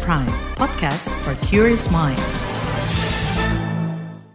[0.00, 2.16] Prime, podcast for curious mind.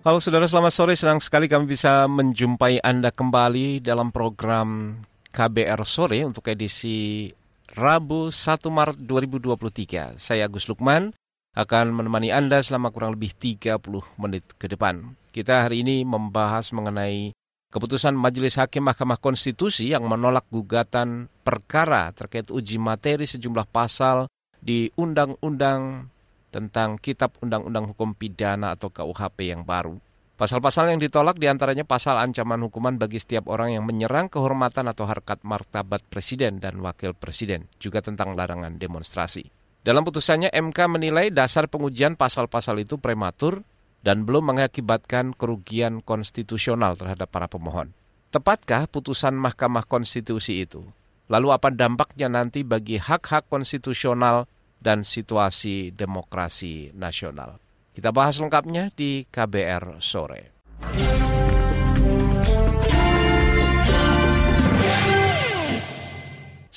[0.06, 0.94] Halo saudara, selamat sore.
[0.94, 5.02] Senang sekali kami bisa menjumpai Anda kembali dalam program
[5.34, 7.34] KBR Sore untuk edisi
[7.74, 10.22] Rabu 1 Maret 2023.
[10.22, 11.10] Saya Agus Lukman
[11.58, 13.82] akan menemani Anda selama kurang lebih 30
[14.22, 15.18] menit ke depan.
[15.34, 17.34] Kita hari ini membahas mengenai
[17.74, 24.30] keputusan Majelis Hakim Mahkamah Konstitusi yang menolak gugatan perkara terkait uji materi sejumlah pasal
[24.68, 26.12] di Undang-Undang
[26.52, 29.96] tentang Kitab Undang-Undang Hukum Pidana atau KUHP yang baru.
[30.36, 35.08] Pasal-pasal yang ditolak di antaranya pasal ancaman hukuman bagi setiap orang yang menyerang kehormatan atau
[35.08, 39.50] harkat martabat presiden dan wakil presiden, juga tentang larangan demonstrasi.
[39.82, 43.64] Dalam putusannya, MK menilai dasar pengujian pasal-pasal itu prematur
[44.04, 47.96] dan belum mengakibatkan kerugian konstitusional terhadap para pemohon.
[48.30, 50.84] Tepatkah putusan Mahkamah Konstitusi itu?
[51.32, 54.46] Lalu apa dampaknya nanti bagi hak-hak konstitusional
[54.78, 57.58] dan situasi demokrasi nasional.
[57.92, 60.58] Kita bahas lengkapnya di KBR sore.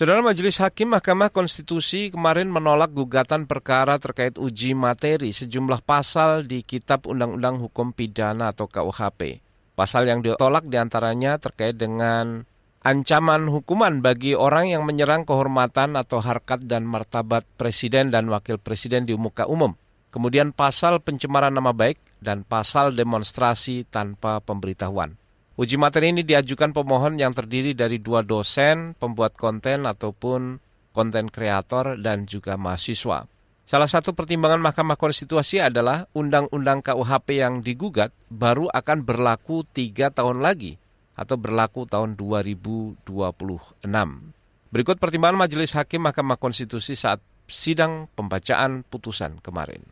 [0.01, 6.65] Saudara Majelis Hakim Mahkamah Konstitusi kemarin menolak gugatan perkara terkait uji materi sejumlah pasal di
[6.65, 9.45] Kitab Undang-Undang Hukum Pidana atau KUHP.
[9.77, 12.49] Pasal yang ditolak di antaranya terkait dengan
[12.81, 19.05] ancaman hukuman bagi orang yang menyerang kehormatan atau harkat dan martabat presiden dan wakil presiden
[19.05, 19.77] di muka umum.
[20.11, 25.15] Kemudian pasal pencemaran nama baik dan pasal demonstrasi tanpa pemberitahuan.
[25.61, 30.57] Uji materi ini diajukan pemohon yang terdiri dari dua dosen, pembuat konten ataupun
[30.91, 33.29] konten kreator dan juga mahasiswa.
[33.69, 40.43] Salah satu pertimbangan Mahkamah Konstitusi adalah Undang-Undang KUHP yang digugat baru akan berlaku tiga tahun
[40.43, 40.81] lagi
[41.21, 43.05] atau berlaku tahun 2026.
[44.73, 49.85] Berikut pertimbangan Majelis Hakim Mahkamah Konstitusi saat sidang pembacaan putusan kemarin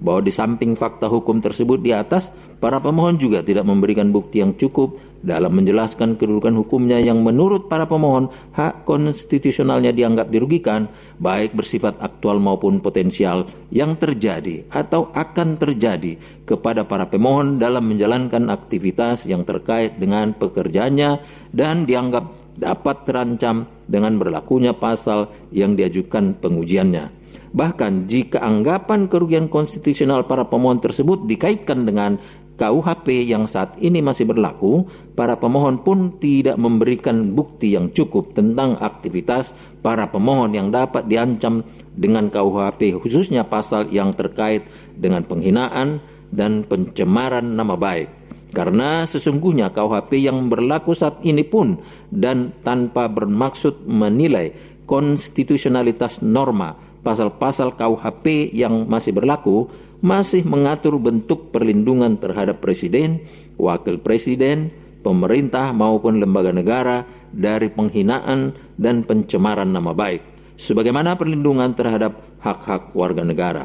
[0.00, 4.56] bahwa di samping fakta hukum tersebut di atas, para pemohon juga tidak memberikan bukti yang
[4.56, 10.88] cukup dalam menjelaskan kedudukan hukumnya yang menurut para pemohon hak konstitusionalnya dianggap dirugikan,
[11.20, 18.52] baik bersifat aktual maupun potensial yang terjadi atau akan terjadi kepada para pemohon dalam menjalankan
[18.52, 21.10] aktivitas yang terkait dengan pekerjaannya
[21.52, 27.23] dan dianggap dapat terancam dengan berlakunya pasal yang diajukan pengujiannya.
[27.54, 32.18] Bahkan jika anggapan kerugian konstitusional para pemohon tersebut dikaitkan dengan
[32.54, 34.86] KUHP yang saat ini masih berlaku,
[35.18, 41.66] para pemohon pun tidak memberikan bukti yang cukup tentang aktivitas para pemohon yang dapat diancam
[41.94, 45.98] dengan KUHP khususnya pasal yang terkait dengan penghinaan
[46.30, 48.10] dan pencemaran nama baik.
[48.54, 51.74] Karena sesungguhnya KUHP yang berlaku saat ini pun
[52.14, 54.54] dan tanpa bermaksud menilai
[54.86, 59.68] konstitusionalitas norma pasal-pasal KUHP yang masih berlaku
[60.04, 63.24] masih mengatur bentuk perlindungan terhadap presiden,
[63.56, 64.68] wakil presiden,
[65.00, 70.20] pemerintah maupun lembaga negara dari penghinaan dan pencemaran nama baik,
[70.60, 73.64] sebagaimana perlindungan terhadap hak-hak warga negara.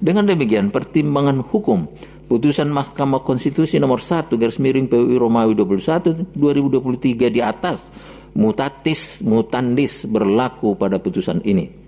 [0.00, 1.84] Dengan demikian, pertimbangan hukum
[2.32, 7.92] putusan Mahkamah Konstitusi nomor 1 garis miring PUI Romawi 21 2023 di atas
[8.32, 11.83] mutatis mutandis berlaku pada putusan ini.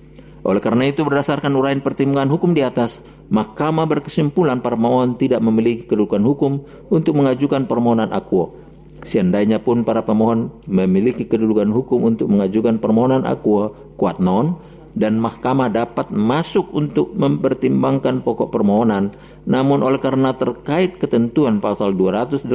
[0.47, 5.91] Oleh karena itu berdasarkan uraian pertimbangan hukum di atas, Mahkamah berkesimpulan para pemohon tidak memiliki
[5.91, 8.55] kedudukan hukum untuk mengajukan permohonan akuo.
[9.03, 14.63] Seandainya pun para pemohon memiliki kedudukan hukum untuk mengajukan permohonan akuo kuat non
[14.95, 19.13] dan mahkamah dapat masuk untuk mempertimbangkan pokok permohonan,
[19.45, 22.47] namun oleh karena terkait ketentuan pasal 218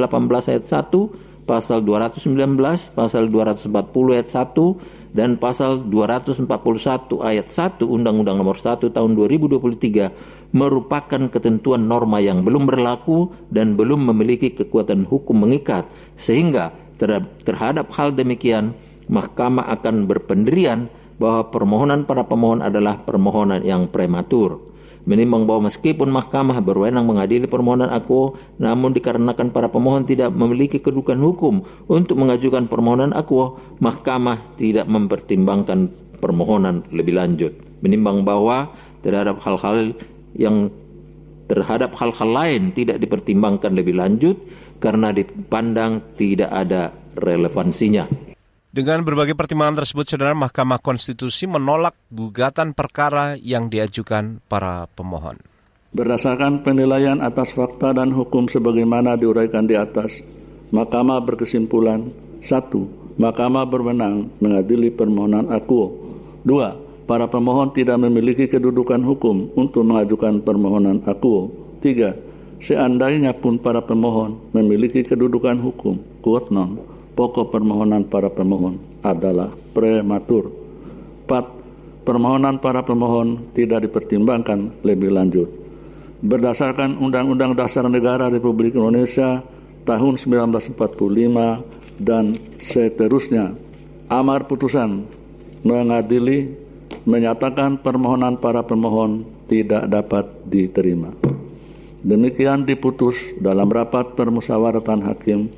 [0.50, 2.56] ayat 1, pasal 219,
[2.94, 6.48] pasal 240 ayat 1, dan pasal 241
[7.20, 14.08] ayat 1 Undang-Undang Nomor 1 tahun 2023 merupakan ketentuan norma yang belum berlaku dan belum
[14.08, 15.84] memiliki kekuatan hukum mengikat
[16.16, 16.72] sehingga
[17.44, 18.72] terhadap hal demikian
[19.08, 20.88] mahkamah akan berpendirian
[21.20, 24.71] bahwa permohonan para pemohon adalah permohonan yang prematur
[25.02, 31.18] menimbang bahwa meskipun mahkamah berwenang mengadili permohonan aku, namun dikarenakan para pemohon tidak memiliki kedudukan
[31.18, 35.90] hukum untuk mengajukan permohonan aku, mahkamah tidak mempertimbangkan
[36.22, 37.52] permohonan lebih lanjut.
[37.82, 38.70] Menimbang bahwa
[39.02, 39.98] terhadap hal-hal
[40.38, 40.70] yang
[41.50, 44.38] terhadap hal-hal lain tidak dipertimbangkan lebih lanjut
[44.78, 48.31] karena dipandang tidak ada relevansinya.
[48.72, 55.36] Dengan berbagai pertimbangan tersebut, Saudara Mahkamah Konstitusi menolak gugatan perkara yang diajukan para pemohon.
[55.92, 60.24] Berdasarkan penilaian atas fakta dan hukum sebagaimana diuraikan di atas,
[60.72, 62.08] Mahkamah berkesimpulan
[62.40, 62.88] satu,
[63.20, 65.92] Mahkamah berwenang mengadili permohonan akuo.
[66.40, 66.72] Dua,
[67.04, 71.52] para pemohon tidak memiliki kedudukan hukum untuk mengajukan permohonan akuo.
[71.84, 72.16] Tiga,
[72.56, 76.80] seandainya pun para pemohon memiliki kedudukan hukum, quote non,
[77.12, 80.52] pokok permohonan para pemohon adalah prematur.
[81.24, 81.44] Empat,
[82.04, 85.48] permohonan para pemohon tidak dipertimbangkan lebih lanjut.
[86.22, 89.42] Berdasarkan Undang-Undang Dasar Negara Republik Indonesia
[89.82, 93.58] tahun 1945 dan seterusnya,
[94.06, 95.02] amar putusan
[95.66, 96.54] mengadili
[97.02, 101.10] menyatakan permohonan para pemohon tidak dapat diterima.
[102.02, 105.50] Demikian diputus dalam rapat permusyawaratan hakim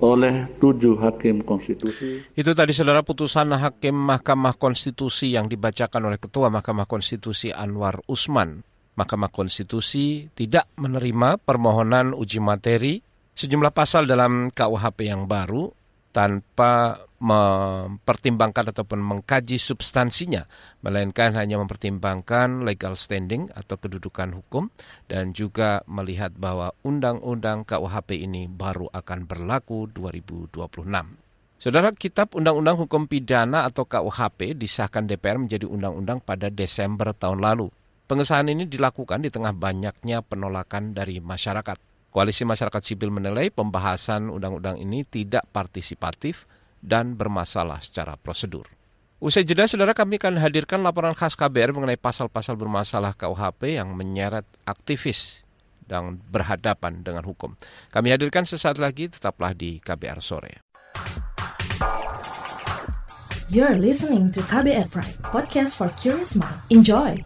[0.00, 2.24] oleh tujuh hakim konstitusi.
[2.32, 8.64] Itu tadi saudara putusan hakim Mahkamah Konstitusi yang dibacakan oleh Ketua Mahkamah Konstitusi Anwar Usman.
[8.96, 13.00] Mahkamah Konstitusi tidak menerima permohonan uji materi
[13.32, 15.79] sejumlah pasal dalam KUHP yang baru
[16.10, 20.48] tanpa mempertimbangkan ataupun mengkaji substansinya,
[20.80, 24.72] melainkan hanya mempertimbangkan legal standing atau kedudukan hukum
[25.06, 31.30] dan juga melihat bahwa undang-undang KUHP ini baru akan berlaku 2026.
[31.60, 37.68] Saudara, Kitab Undang-Undang Hukum Pidana atau KUHP disahkan DPR menjadi undang-undang pada Desember tahun lalu.
[38.08, 41.89] Pengesahan ini dilakukan di tengah banyaknya penolakan dari masyarakat.
[42.10, 46.50] Koalisi Masyarakat Sipil menilai pembahasan undang-undang ini tidak partisipatif
[46.82, 48.66] dan bermasalah secara prosedur.
[49.20, 54.48] Usai jeda, saudara kami akan hadirkan laporan khas KBR mengenai pasal-pasal bermasalah KUHP yang menyeret
[54.64, 55.44] aktivis
[55.84, 57.54] dan berhadapan dengan hukum.
[57.92, 60.64] Kami hadirkan sesaat lagi, tetaplah di KBR Sore.
[63.50, 66.58] You're listening to KBR Pride, podcast for curious mind.
[66.70, 67.18] Enjoy!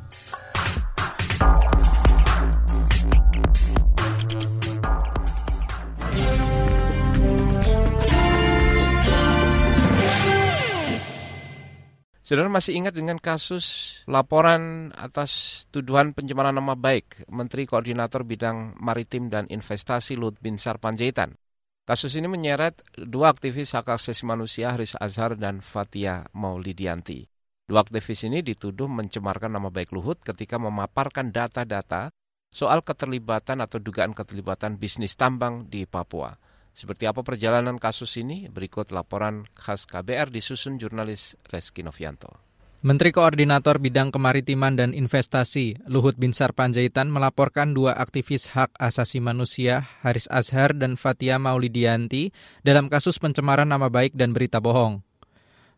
[12.25, 19.29] Saudara masih ingat dengan kasus laporan atas tuduhan pencemaran nama baik Menteri Koordinator Bidang Maritim
[19.29, 21.37] dan Investasi Lut Binsar Panjaitan.
[21.85, 27.29] Kasus ini menyeret dua aktivis hak asasi manusia Haris Azhar dan Fatia Maulidianti.
[27.69, 32.09] Dua aktivis ini dituduh mencemarkan nama baik Luhut ketika memaparkan data-data
[32.49, 36.33] soal keterlibatan atau dugaan keterlibatan bisnis tambang di Papua.
[36.75, 38.51] Seperti apa perjalanan kasus ini?
[38.51, 42.43] Berikut laporan khas KBR disusun jurnalis Reski Novianto.
[42.85, 49.89] Menteri Koordinator Bidang Kemaritiman dan Investasi Luhut Binsar Panjaitan melaporkan dua aktivis hak asasi manusia
[50.05, 52.29] Haris Azhar dan Fatia Maulidianti
[52.61, 55.01] dalam kasus pencemaran nama baik dan berita bohong.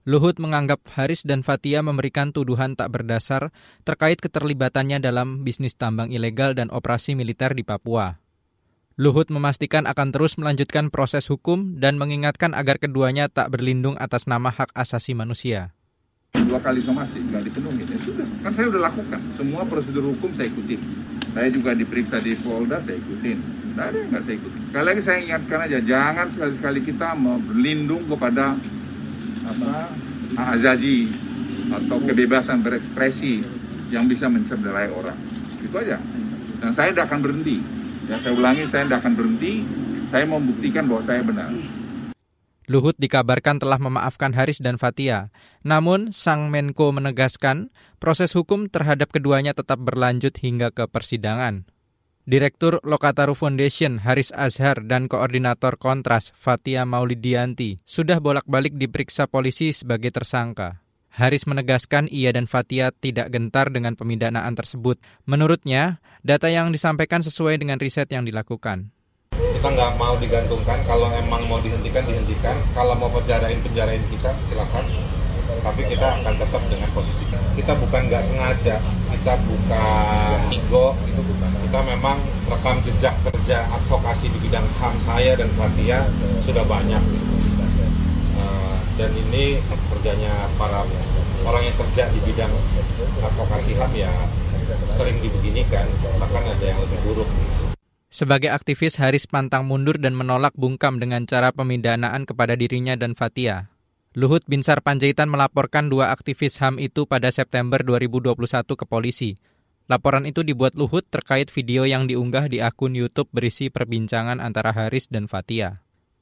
[0.02, 3.54] Luhut menganggap Haris dan Fatia memberikan tuduhan tak berdasar
[3.87, 8.25] terkait keterlibatannya dalam bisnis tambang ilegal dan operasi militer di Papua.
[8.96, 14.48] Luhut memastikan akan terus melanjutkan proses hukum dan mengingatkan agar keduanya tak berlindung atas nama
[14.48, 15.76] hak asasi manusia.
[16.32, 18.25] Dua kali somasi nggak dipenuhi, ya sudah.
[18.40, 20.81] Kan saya udah lakukan, semua prosedur hukum saya ikutin.
[21.28, 23.37] Saya juga diperiksa di Polda, saya ikutin.
[23.37, 24.60] Tidak ada yang nggak saya ikutin.
[24.64, 28.56] Sekali lagi saya ingatkan aja, jangan sekali-sekali kita berlindung kepada
[29.44, 29.72] apa
[30.56, 31.12] azazi
[31.69, 33.44] atau kebebasan berekspresi
[33.93, 35.20] yang bisa mencederai orang.
[35.60, 36.00] Itu aja.
[36.64, 37.76] Dan saya tidak akan berhenti
[38.06, 39.67] Ya, saya ulangi, saya tidak akan berhenti.
[40.14, 41.50] Saya membuktikan bahwa saya benar.
[42.70, 45.26] Luhut dikabarkan telah memaafkan Haris dan Fatia.
[45.67, 51.67] Namun, Sang Menko menegaskan proses hukum terhadap keduanya tetap berlanjut hingga ke persidangan.
[52.27, 60.10] Direktur Lokataru Foundation Haris Azhar dan Koordinator Kontras Fatia Maulidianti sudah bolak-balik diperiksa polisi sebagai
[60.10, 60.85] tersangka.
[61.17, 65.01] Haris menegaskan ia dan Fatia tidak gentar dengan pemindanaan tersebut.
[65.25, 68.93] Menurutnya, data yang disampaikan sesuai dengan riset yang dilakukan.
[69.32, 72.61] Kita nggak mau digantungkan, kalau emang mau dihentikan, dihentikan.
[72.77, 74.85] Kalau mau penjarain, penjarain kita, silakan.
[75.65, 77.49] Tapi kita akan tetap dengan posisi kita.
[77.65, 78.77] Kita bukan nggak sengaja,
[79.17, 81.51] kita bukan ego, itu bukan.
[81.65, 86.05] Kita memang rekam jejak kerja advokasi di bidang HAM saya dan Fatia
[86.44, 87.01] sudah banyak
[88.96, 89.60] dan ini
[89.93, 90.82] kerjanya para
[91.44, 92.53] orang yang kerja di bidang
[93.20, 94.12] advokasi HAM ya
[94.96, 95.86] sering dibeginikan,
[96.19, 97.29] bahkan ada yang lebih buruk.
[98.08, 103.69] Sebagai aktivis, Haris pantang mundur dan menolak bungkam dengan cara pemindanaan kepada dirinya dan Fatia.
[104.17, 108.32] Luhut Binsar Panjaitan melaporkan dua aktivis HAM itu pada September 2021
[108.65, 109.36] ke polisi.
[109.86, 115.12] Laporan itu dibuat Luhut terkait video yang diunggah di akun YouTube berisi perbincangan antara Haris
[115.12, 115.76] dan Fatia.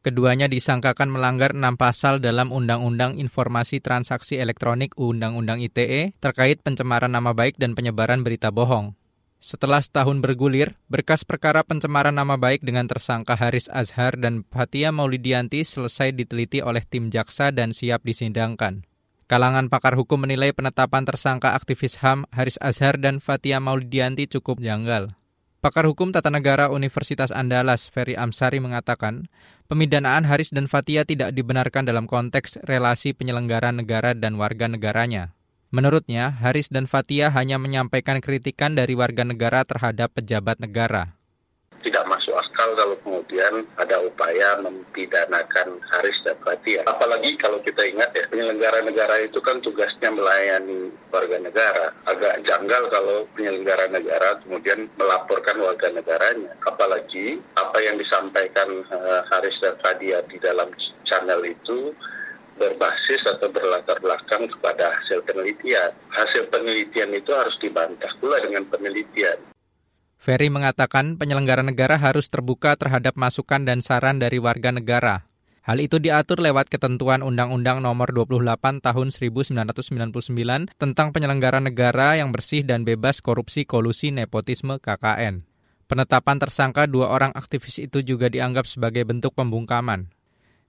[0.05, 7.33] Keduanya disangkakan melanggar enam pasal dalam Undang-Undang Informasi Transaksi Elektronik Undang-Undang ITE terkait pencemaran nama
[7.33, 8.93] baik dan penyebaran berita bohong.
[9.41, 15.65] Setelah setahun bergulir, berkas perkara pencemaran nama baik dengan tersangka Haris Azhar dan Fatia Maulidianti
[15.65, 18.85] selesai diteliti oleh tim jaksa dan siap disidangkan.
[19.25, 25.17] Kalangan pakar hukum menilai penetapan tersangka aktivis HAM Haris Azhar dan Fatia Maulidianti cukup janggal.
[25.65, 29.33] Pakar Hukum Tata Negara Universitas Andalas, Ferry Amsari mengatakan,
[29.65, 35.33] pemidanaan Haris dan Fatia tidak dibenarkan dalam konteks relasi penyelenggara negara dan warga negaranya.
[35.73, 41.09] Menurutnya, Haris dan Fatia hanya menyampaikan kritikan dari warga negara terhadap pejabat negara
[42.85, 46.85] kalau kemudian ada upaya mempidanakan Haris dan Fatia.
[46.85, 51.97] Apalagi kalau kita ingat ya, penyelenggara negara itu kan tugasnya melayani warga negara.
[52.05, 56.53] Agak janggal kalau penyelenggara negara kemudian melaporkan warga negaranya.
[56.69, 60.69] Apalagi apa yang disampaikan uh, Haris dan Fatia di dalam
[61.09, 61.97] channel itu
[62.61, 65.89] berbasis atau berlatar belakang kepada hasil penelitian.
[66.13, 69.54] Hasil penelitian itu harus dibantah pula dengan penelitian.
[70.25, 75.21] Ferry mengatakan penyelenggara negara harus terbuka terhadap masukan dan saran dari warga negara.
[75.61, 82.65] Hal itu diatur lewat ketentuan Undang-Undang Nomor 28 Tahun 1999 tentang penyelenggara negara yang bersih
[82.65, 85.45] dan bebas korupsi, kolusi, nepotisme, KKN.
[85.93, 90.09] Penetapan tersangka dua orang aktivis itu juga dianggap sebagai bentuk pembungkaman.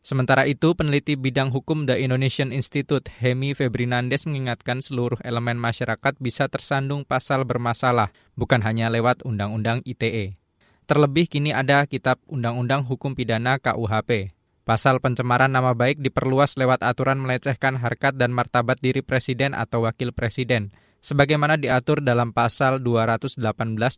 [0.05, 6.45] Sementara itu, peneliti bidang hukum The Indonesian Institute, Hemi Febrinandes mengingatkan seluruh elemen masyarakat bisa
[6.45, 10.37] tersandung pasal bermasalah, bukan hanya lewat Undang-Undang ITE.
[10.85, 14.29] Terlebih kini ada Kitab Undang-Undang Hukum Pidana KUHP.
[14.61, 20.13] Pasal pencemaran nama baik diperluas lewat aturan melecehkan harkat dan martabat diri presiden atau wakil
[20.13, 20.69] presiden,
[21.01, 23.41] sebagaimana diatur dalam pasal 218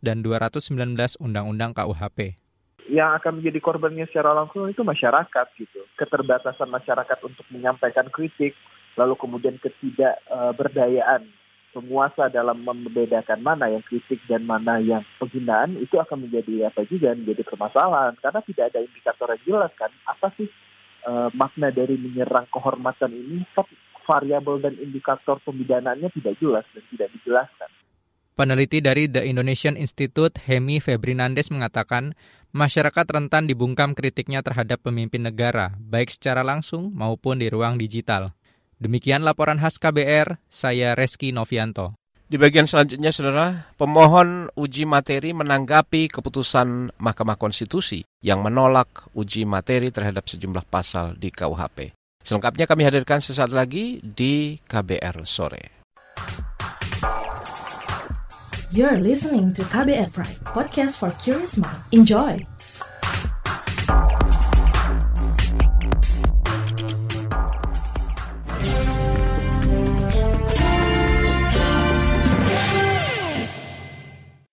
[0.00, 0.72] dan 219
[1.20, 2.47] Undang-Undang KUHP
[2.88, 5.84] yang akan menjadi korbannya secara langsung itu masyarakat gitu.
[6.00, 8.56] Keterbatasan masyarakat untuk menyampaikan kritik,
[8.96, 11.28] lalu kemudian ketidakberdayaan
[11.76, 17.12] penguasa dalam membedakan mana yang kritik dan mana yang penghinaan itu akan menjadi apa juga
[17.12, 20.48] menjadi permasalahan karena tidak ada indikator yang jelas kan apa sih
[21.04, 23.68] uh, makna dari menyerang kehormatan ini kan
[24.08, 27.70] variabel dan indikator pemidanaannya tidak jelas dan tidak dijelaskan.
[28.38, 32.14] Peneliti dari The Indonesian Institute, Hemi Febrinandes mengatakan,
[32.54, 38.30] masyarakat rentan dibungkam kritiknya terhadap pemimpin negara, baik secara langsung maupun di ruang digital.
[38.78, 41.98] Demikian laporan khas KBR, saya Reski Novianto.
[42.30, 49.90] Di bagian selanjutnya, saudara, pemohon uji materi menanggapi keputusan Mahkamah Konstitusi yang menolak uji materi
[49.90, 51.90] terhadap sejumlah pasal di KUHP.
[52.22, 55.77] Selengkapnya kami hadirkan sesaat lagi di KBR Sore.
[58.68, 61.80] You're listening to KBR Pride, podcast for curious mind.
[61.88, 62.36] Enjoy!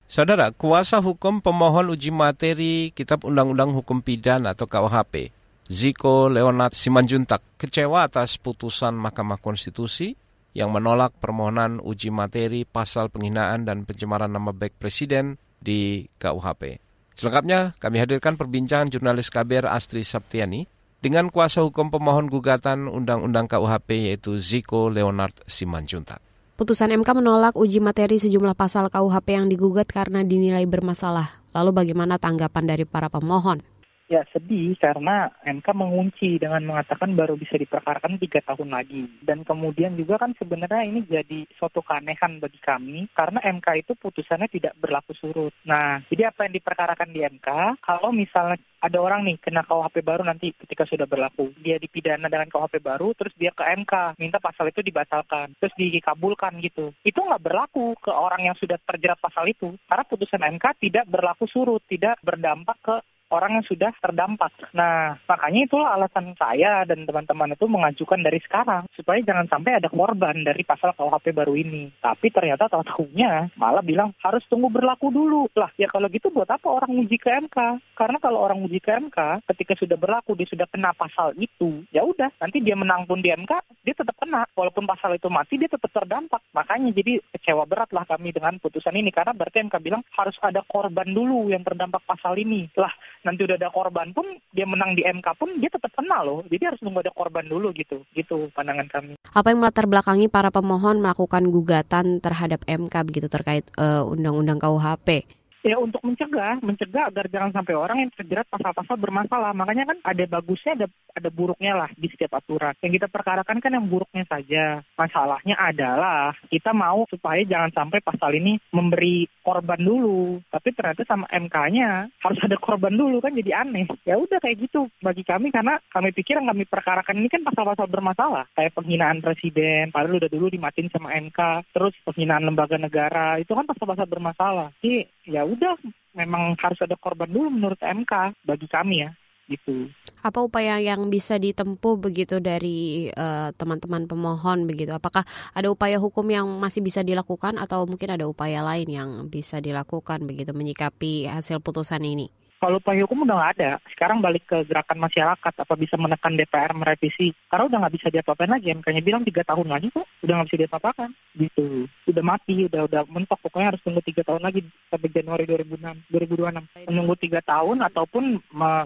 [0.07, 5.27] Saudara, kuasa hukum pemohon uji materi Kitab Undang-Undang Hukum Pidana atau KUHP,
[5.67, 10.15] Ziko Leonard Simanjuntak, kecewa atas putusan Mahkamah Konstitusi
[10.55, 16.79] yang menolak permohonan uji materi pasal penghinaan dan pencemaran nama baik presiden di KUHP.
[17.19, 20.63] Selengkapnya kami hadirkan perbincangan jurnalis KBR Astri Saptiani
[21.03, 26.23] dengan kuasa hukum pemohon gugatan Undang-Undang KUHP yaitu Ziko Leonard Simanjuntak.
[26.55, 31.43] Putusan MK menolak uji materi sejumlah pasal KUHP yang digugat karena dinilai bermasalah.
[31.51, 33.59] Lalu bagaimana tanggapan dari para pemohon?
[34.05, 39.09] Ya sedih karena MK mengunci dengan mengatakan baru bisa diperkarakan tiga tahun lagi.
[39.25, 44.45] Dan kemudian juga kan sebenarnya ini jadi suatu keanehan bagi kami karena MK itu putusannya
[44.45, 45.53] tidak berlaku surut.
[45.65, 50.21] Nah, jadi apa yang diperkarakan di MK, kalau misalnya ada orang nih kena KUHP baru
[50.21, 51.49] nanti ketika sudah berlaku.
[51.57, 56.61] Dia dipidana dengan KUHP baru, terus dia ke MK, minta pasal itu dibatalkan, terus dikabulkan
[56.61, 56.93] gitu.
[57.01, 59.73] Itu nggak berlaku ke orang yang sudah terjerat pasal itu.
[59.89, 62.95] Karena putusan MK tidak berlaku surut, tidak berdampak ke
[63.33, 64.53] orang yang sudah terdampak.
[64.75, 69.89] Nah, makanya itulah alasan saya dan teman-teman itu mengajukan dari sekarang supaya jangan sampai ada
[69.89, 71.89] korban dari pasal KUHP baru ini.
[71.97, 75.49] Tapi ternyata tahu-tahunya malah bilang harus tunggu berlaku dulu.
[75.57, 77.57] Lah, ya kalau gitu buat apa orang uji ke MK?
[77.97, 82.05] Karena kalau orang uji ke MK, ketika sudah berlaku dia sudah kena pasal itu, ya
[82.05, 84.45] udah nanti dia menang pun di MK, dia tetap kena.
[84.53, 86.43] Walaupun pasal itu mati, dia tetap terdampak.
[86.53, 90.61] Makanya jadi kecewa berat lah kami dengan putusan ini karena berarti MK bilang harus ada
[90.65, 92.67] korban dulu yang terdampak pasal ini.
[92.77, 92.91] Lah,
[93.25, 96.45] nanti udah ada korban pun dia menang di MK pun dia tetap kena loh.
[96.45, 98.05] Jadi harus nunggu ada korban dulu gitu.
[98.13, 99.13] Gitu pandangan kami.
[99.33, 105.25] Apa yang melatar belakangi para pemohon melakukan gugatan terhadap MK begitu terkait uh, undang-undang KUHP?
[105.65, 109.49] Ya untuk mencegah, mencegah agar jangan sampai orang yang terjerat pasal-pasal bermasalah.
[109.57, 112.75] Makanya kan ada bagusnya, ada ada buruknya lah di setiap aturan.
[112.83, 114.83] Yang kita perkarakan kan yang buruknya saja.
[114.99, 120.43] Masalahnya adalah kita mau supaya jangan sampai pasal ini memberi korban dulu.
[120.51, 123.87] Tapi ternyata sama MK-nya harus ada korban dulu kan jadi aneh.
[124.03, 127.89] Ya udah kayak gitu bagi kami karena kami pikir yang kami perkarakan ini kan pasal-pasal
[127.89, 128.45] bermasalah.
[128.53, 131.71] Kayak penghinaan presiden, padahal udah dulu dimatin sama MK.
[131.71, 134.69] Terus penghinaan lembaga negara, itu kan pasal-pasal bermasalah.
[134.83, 135.75] Jadi ya udah
[136.13, 139.11] memang harus ada korban dulu menurut MK bagi kami ya
[139.45, 139.93] gitu.
[140.25, 144.89] Apa upaya yang bisa ditempuh begitu dari teman teman-teman pemohon begitu?
[144.89, 145.21] Apakah
[145.53, 150.25] ada upaya hukum yang masih bisa dilakukan atau mungkin ada upaya lain yang bisa dilakukan
[150.25, 152.33] begitu menyikapi hasil putusan ini?
[152.55, 153.71] Kalau upaya hukum udah nggak ada.
[153.91, 157.29] Sekarang balik ke gerakan masyarakat, apa bisa menekan DPR merevisi.
[157.51, 158.73] Karena udah nggak bisa diapa-apain lagi.
[158.73, 161.09] MK-nya bilang tiga tahun lagi kok, udah nggak bisa diapa-apakan.
[161.35, 161.65] Gitu.
[162.09, 163.39] Udah mati, udah udah mentok.
[163.43, 166.89] Pokoknya harus tunggu tiga tahun lagi sampai Januari 2006, 2026.
[166.89, 168.23] Menunggu tiga tahun ataupun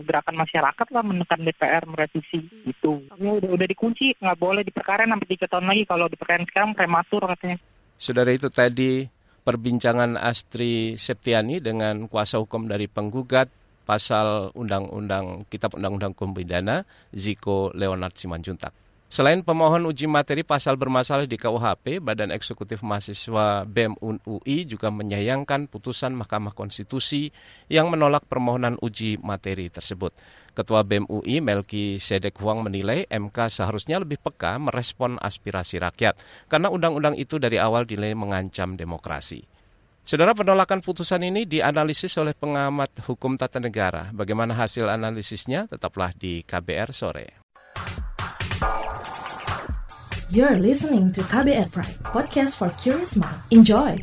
[0.03, 2.41] gerakan masyarakat lah menekan DPR merevisi.
[2.65, 3.05] Gitu.
[3.15, 5.83] Ini udah udah dikunci, nggak boleh diperkarain sampai tiga tahun lagi.
[5.85, 7.61] Kalau diperkarain sekarang prematur katanya.
[7.99, 9.03] Saudara itu tadi
[9.43, 13.58] perbincangan Astri Septiani dengan kuasa hukum dari penggugat
[13.89, 18.69] pasal Undang-Undang Kitab Undang-Undang Hukum Pidana Ziko Leonard Simanjuntak.
[19.09, 25.65] Selain pemohon uji materi pasal bermasalah di KUHP, Badan Eksekutif Mahasiswa BEM UI juga menyayangkan
[25.65, 27.33] putusan Mahkamah Konstitusi
[27.73, 30.13] yang menolak permohonan uji materi tersebut.
[30.53, 36.13] Ketua BEM UI Melki Sedek Huang menilai MK seharusnya lebih peka merespon aspirasi rakyat
[36.45, 39.41] karena undang-undang itu dari awal dinilai mengancam demokrasi.
[40.09, 44.09] Saudara penolakan putusan ini dianalisis oleh pengamat hukum tata negara.
[44.09, 45.69] Bagaimana hasil analisisnya?
[45.69, 47.37] Tetaplah di KBR sore.
[50.33, 53.37] You're listening to KBR Pride, podcast for curious mind.
[53.53, 54.01] Enjoy.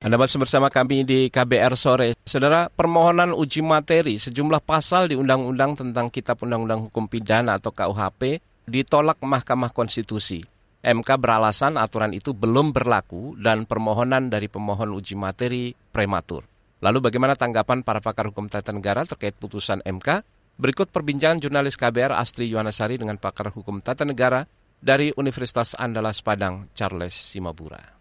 [0.00, 2.16] Anda masih bersama kami di KBR Sore.
[2.24, 8.40] Saudara, permohonan uji materi sejumlah pasal di Undang-Undang tentang Kitab Undang-Undang Hukum Pidana atau KUHP
[8.64, 10.40] ditolak Mahkamah Konstitusi.
[10.80, 16.48] MK beralasan aturan itu belum berlaku dan permohonan dari pemohon uji materi prematur.
[16.80, 20.24] Lalu bagaimana tanggapan para pakar hukum tata negara terkait putusan MK?
[20.56, 24.48] Berikut perbincangan jurnalis KBR Astri Yuwanasari dengan pakar hukum tata negara
[24.80, 27.99] dari Universitas Andalas Padang, Charles Simabura.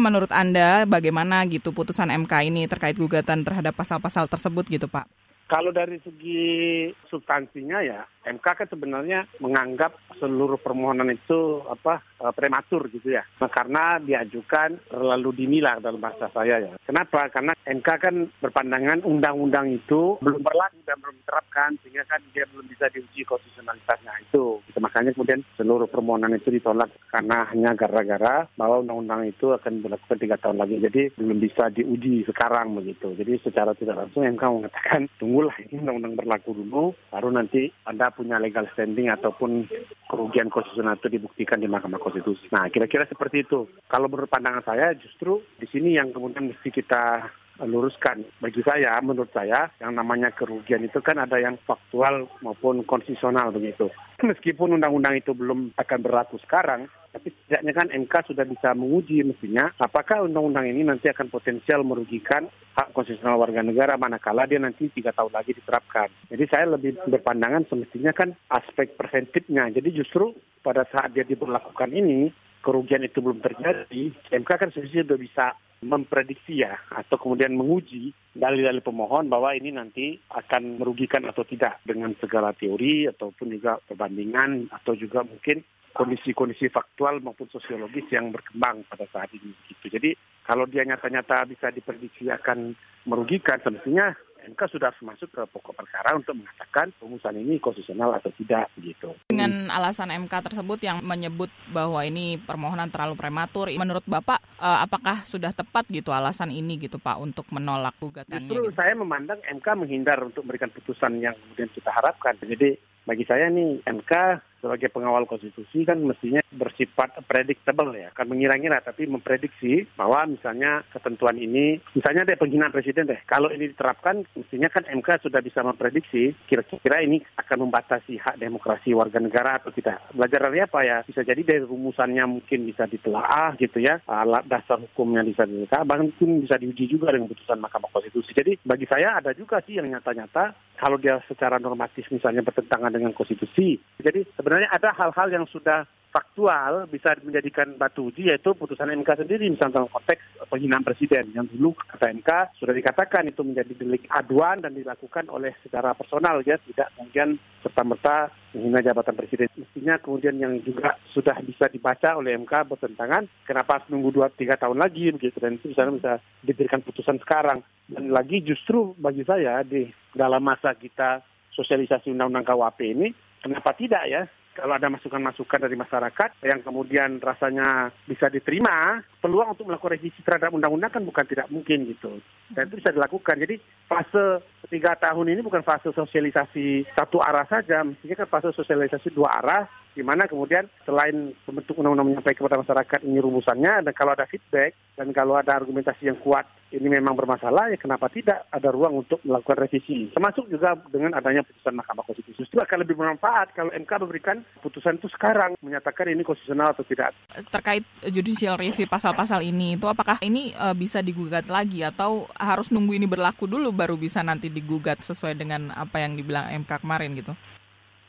[0.00, 5.04] Menurut Anda bagaimana gitu putusan MK ini terkait gugatan terhadap pasal-pasal tersebut gitu Pak?
[5.44, 12.92] Kalau dari segi substansinya ya MK kan sebenarnya menganggap seluruh permohonan itu apa eh, prematur
[12.92, 13.24] gitu ya.
[13.40, 16.72] Nah, karena diajukan terlalu dini lah dalam bahasa saya ya.
[16.84, 17.32] Kenapa?
[17.32, 22.68] Karena MK kan berpandangan undang-undang itu belum berlaku dan belum diterapkan sehingga kan dia belum
[22.68, 24.60] bisa diuji konstitusionalitasnya itu.
[24.68, 24.78] Gitu.
[24.78, 30.36] Makanya kemudian seluruh permohonan itu ditolak karena hanya gara-gara bahwa undang-undang itu akan berlaku tiga
[30.36, 30.76] tahun lagi.
[30.76, 33.16] Jadi belum bisa diuji sekarang begitu.
[33.16, 38.36] Jadi secara tidak langsung MK mengatakan tunggulah ini undang-undang berlaku dulu baru nanti ada punya
[38.36, 39.64] legal standing ataupun
[40.04, 42.52] kerugian konstitusional itu dibuktikan di Mahkamah Konstitusi.
[42.52, 43.64] Nah, kira-kira seperti itu.
[43.88, 47.32] Kalau menurut pandangan saya, justru di sini yang kemudian mesti kita
[47.66, 48.24] luruskan.
[48.40, 53.88] Bagi saya, menurut saya, yang namanya kerugian itu kan ada yang faktual maupun konstitusional begitu.
[54.30, 59.66] Meskipun undang-undang itu belum akan berlaku sekarang, tapi setidaknya kan MK sudah bisa menguji mestinya
[59.82, 62.46] apakah undang-undang ini nanti akan potensial merugikan
[62.78, 66.06] hak konstitusional warga negara manakala dia nanti tiga tahun lagi diterapkan.
[66.30, 69.74] Jadi saya lebih berpandangan semestinya kan aspek preventifnya.
[69.74, 70.30] Jadi justru
[70.62, 72.30] pada saat dia diberlakukan ini
[72.62, 75.46] kerugian itu belum terjadi, MK kan sebenarnya sudah bisa
[75.80, 82.12] memprediksi ya atau kemudian menguji dalil-dalil pemohon bahwa ini nanti akan merugikan atau tidak dengan
[82.20, 89.08] segala teori ataupun juga perbandingan atau juga mungkin kondisi-kondisi faktual maupun sosiologis yang berkembang pada
[89.10, 89.50] saat ini.
[89.66, 89.90] Gitu.
[89.90, 90.10] Jadi
[90.46, 92.76] kalau dia nyata-nyata bisa diprediksi akan
[93.08, 94.14] merugikan, semestinya
[94.48, 99.12] MK sudah masuk ke pokok perkara untuk mengatakan rumusan ini konstitusional atau tidak begitu.
[99.28, 105.24] Dengan alasan MK tersebut yang menyebut bahwa ini permohonan terlalu prematur, menurut Bapak eh, apakah
[105.28, 108.48] sudah tepat gitu alasan ini gitu Pak untuk menolak gugatannya?
[108.48, 108.76] Justru gitu?
[108.76, 112.34] saya memandang MK menghindar untuk memberikan putusan yang kemudian kita harapkan.
[112.40, 114.12] Jadi bagi saya nih MK
[114.60, 121.36] sebagai pengawal konstitusi kan mestinya bersifat predictable ya, kan mengira-ngira tapi memprediksi bahwa misalnya ketentuan
[121.40, 126.36] ini, misalnya ada penghinaan presiden deh, kalau ini diterapkan mestinya kan MK sudah bisa memprediksi
[126.46, 130.00] kira-kira ini akan membatasi hak demokrasi warga negara atau tidak.
[130.12, 130.98] Belajar dari apa ya?
[131.04, 136.12] Bisa jadi dari rumusannya mungkin bisa ditelaah gitu ya, alat dasar hukumnya bisa ditelaah, bahkan
[136.18, 138.30] bisa diuji juga dengan putusan Mahkamah Konstitusi.
[138.36, 143.12] Jadi bagi saya ada juga sih yang nyata-nyata kalau dia secara normatif misalnya bertentangan dengan
[143.12, 143.76] konstitusi.
[144.00, 144.24] Jadi
[144.58, 149.90] ada hal-hal yang sudah faktual bisa menjadikan batu uji yaitu putusan MK sendiri misalnya dalam
[149.94, 151.30] konteks penghinaan presiden.
[151.30, 156.42] Yang dulu kata MK sudah dikatakan itu menjadi delik aduan dan dilakukan oleh secara personal
[156.42, 156.58] ya.
[156.58, 158.16] Tidak kemudian serta merta
[158.50, 159.48] menghina jabatan presiden.
[159.54, 164.58] Mestinya kemudian yang juga sudah bisa dibaca oleh MK bertentangan kenapa harus nunggu dua tiga
[164.58, 165.38] tahun lagi begitu.
[165.38, 167.62] Dan itu misalnya bisa diberikan putusan sekarang.
[167.86, 171.22] Dan lagi justru bagi saya di dalam masa kita
[171.54, 173.08] sosialisasi undang-undang KWP ini
[173.42, 174.22] kenapa tidak ya
[174.60, 180.52] kalau ada masukan-masukan dari masyarakat yang kemudian rasanya bisa diterima, peluang untuk melakukan revisi terhadap
[180.52, 182.20] undang-undang kan bukan tidak mungkin gitu.
[182.52, 183.40] Dan itu bisa dilakukan.
[183.40, 183.56] Jadi
[183.88, 189.32] fase tiga tahun ini bukan fase sosialisasi satu arah saja, mestinya kan fase sosialisasi dua
[189.40, 189.64] arah,
[189.94, 194.74] di mana kemudian selain pembentuk undang-undang menyampaikan kepada masyarakat ini rumusannya, dan kalau ada feedback,
[194.94, 199.18] dan kalau ada argumentasi yang kuat ini memang bermasalah, ya kenapa tidak ada ruang untuk
[199.26, 200.06] melakukan revisi.
[200.14, 202.46] Termasuk juga dengan adanya putusan Mahkamah Konstitusi.
[202.46, 207.10] Itu akan lebih bermanfaat kalau MK memberikan putusan itu sekarang, menyatakan ini konstitusional atau tidak.
[207.50, 212.94] Terkait judicial review pasal-pasal ini, itu apakah ini uh, bisa digugat lagi atau harus nunggu
[212.94, 217.34] ini berlaku dulu baru bisa nanti digugat sesuai dengan apa yang dibilang MK kemarin gitu?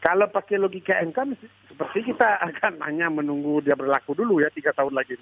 [0.01, 1.37] Kalau pakai logika MK,
[1.69, 5.13] seperti kita akan hanya menunggu dia berlaku dulu ya tiga tahun lagi.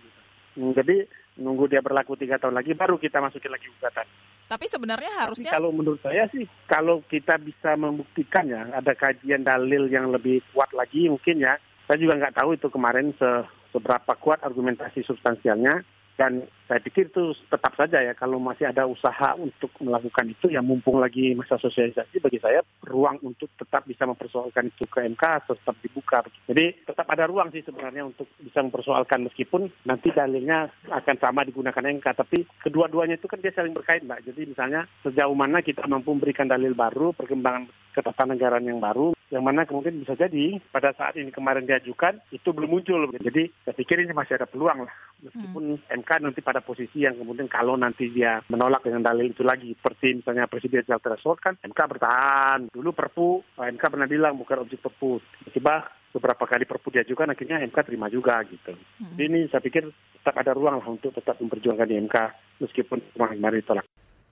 [0.56, 1.04] Hmm, jadi
[1.36, 4.08] nunggu dia berlaku tiga tahun lagi baru kita masukin lagi gugatan.
[4.48, 5.52] Tapi sebenarnya harusnya.
[5.52, 10.40] Tapi kalau menurut saya sih, kalau kita bisa membuktikan ya ada kajian dalil yang lebih
[10.56, 11.60] kuat lagi mungkin ya.
[11.84, 13.30] Saya juga nggak tahu itu kemarin se
[13.70, 15.86] seberapa kuat argumentasi substansialnya
[16.20, 20.60] dan saya pikir itu tetap saja ya kalau masih ada usaha untuk melakukan itu ya
[20.60, 25.76] mumpung lagi masa sosialisasi bagi saya ruang untuk tetap bisa mempersoalkan itu ke MK tetap
[25.80, 26.20] dibuka.
[26.52, 31.88] Jadi tetap ada ruang sih sebenarnya untuk bisa mempersoalkan meskipun nanti dalilnya akan sama digunakan
[31.88, 34.28] MK tapi kedua-duanya itu kan dia saling berkait Mbak.
[34.28, 39.66] Jadi misalnya sejauh mana kita mampu memberikan dalil baru, perkembangan ketatanegaraan yang baru yang mana
[39.66, 43.10] kemudian bisa jadi pada saat ini kemarin diajukan itu belum muncul.
[43.14, 46.02] Jadi saya pikir ini masih ada peluang lah meskipun hmm.
[46.02, 50.24] MK nanti pada posisi yang kemudian kalau nanti dia menolak dengan dalil itu lagi seperti
[50.24, 55.92] misalnya Presiden threshold kan MK bertahan dulu Perpu MK pernah bilang bukan objek Perpu tiba-tiba
[56.10, 58.74] beberapa kali Perpu diajukan akhirnya MK terima juga gitu.
[58.74, 59.14] Hmm.
[59.14, 59.86] Jadi ini saya pikir
[60.20, 62.18] tetap ada ruang lah untuk tetap memperjuangkan di MK
[62.66, 63.86] meskipun kemarin ditolak.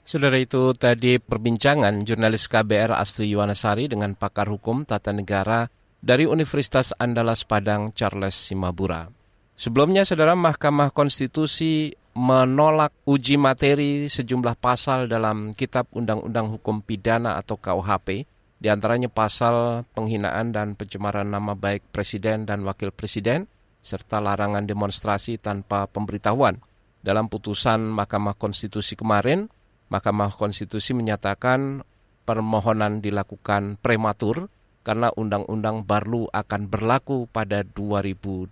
[0.08, 5.68] Saudara itu tadi perbincangan jurnalis KBR Astri Yuwanasari dengan pakar hukum tata negara
[6.00, 9.12] dari Universitas Andalas Padang Charles Simabura.
[9.60, 17.60] Sebelumnya, Saudara Mahkamah Konstitusi menolak uji materi sejumlah pasal dalam Kitab Undang-Undang Hukum Pidana atau
[17.60, 18.24] KUHP,
[18.64, 23.44] di antaranya pasal penghinaan dan pencemaran nama baik Presiden dan Wakil Presiden,
[23.84, 26.64] serta larangan demonstrasi tanpa pemberitahuan.
[27.04, 29.52] Dalam putusan Mahkamah Konstitusi kemarin,
[29.88, 31.84] Mahkamah Konstitusi menyatakan
[32.28, 34.52] permohonan dilakukan prematur
[34.84, 38.52] karena Undang-Undang baru akan berlaku pada 2026.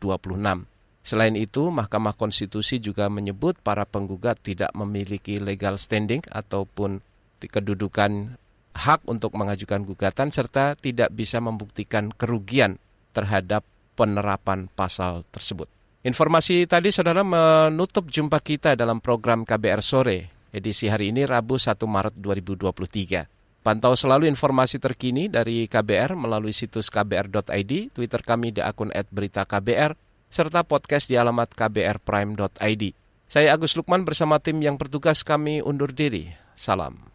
[1.06, 7.00] Selain itu, Mahkamah Konstitusi juga menyebut para penggugat tidak memiliki legal standing ataupun
[7.40, 8.36] kedudukan
[8.76, 12.82] hak untuk mengajukan gugatan serta tidak bisa membuktikan kerugian
[13.16, 13.64] terhadap
[13.96, 15.72] penerapan pasal tersebut.
[16.04, 21.76] Informasi tadi saudara menutup jumpa kita dalam program KBR Sore edisi hari ini Rabu 1
[21.84, 23.28] Maret 2023.
[23.60, 29.98] Pantau selalu informasi terkini dari KBR melalui situs kbr.id, Twitter kami di akun @beritaKBR,
[30.32, 32.84] serta podcast di alamat kbrprime.id.
[33.26, 36.30] Saya Agus Lukman bersama tim yang bertugas kami undur diri.
[36.54, 37.15] Salam.